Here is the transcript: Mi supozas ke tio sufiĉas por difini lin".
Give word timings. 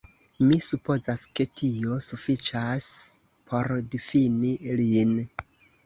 Mi 0.45 0.55
supozas 0.67 1.21
ke 1.41 1.47
tio 1.61 1.99
sufiĉas 2.07 2.89
por 3.53 3.73
difini 3.95 4.59
lin". 4.85 5.19